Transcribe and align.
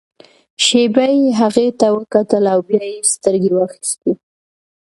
شېبه 0.65 1.05
يې 1.17 1.27
هغې 1.39 1.67
ته 1.79 1.87
وکتل 1.97 2.43
او 2.53 2.59
بيا 2.67 2.83
يې 2.93 2.99
سترګې 3.13 3.49
واخيستې. 3.53 4.11